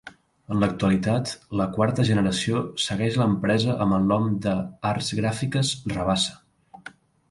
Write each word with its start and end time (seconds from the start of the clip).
En 0.53 0.61
l'actualitat, 0.61 1.33
la 1.61 1.67
quarta 1.75 2.07
generació 2.09 2.63
segueix 2.87 3.21
l'empresa 3.23 3.79
amb 3.87 4.01
el 4.01 4.11
nom 4.15 4.29
d'Arts 4.47 5.15
Gràfiques 5.23 5.75
Rabassa. 5.97 6.89